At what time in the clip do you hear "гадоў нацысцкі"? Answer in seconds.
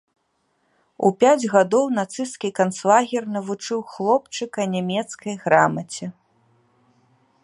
1.53-2.49